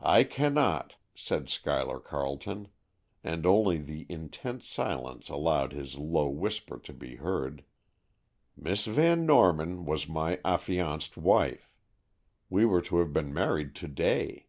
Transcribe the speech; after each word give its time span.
"I 0.00 0.22
cannot," 0.22 0.98
said 1.16 1.48
Schuyler 1.48 1.98
Carleton, 1.98 2.68
and 3.24 3.44
only 3.44 3.78
the 3.78 4.06
intense 4.08 4.68
silence 4.68 5.28
allowed 5.28 5.72
his 5.72 5.98
low 5.98 6.28
whisper 6.28 6.78
to 6.78 6.92
be 6.92 7.16
heard. 7.16 7.64
"Miss 8.56 8.86
Van 8.86 9.26
Norman 9.26 9.84
was 9.84 10.08
my 10.08 10.38
affianced 10.44 11.16
wife. 11.16 11.72
We 12.48 12.66
were 12.66 12.82
to 12.82 12.98
have 12.98 13.12
been 13.12 13.34
married 13.34 13.74
to 13.74 13.88
day. 13.88 14.46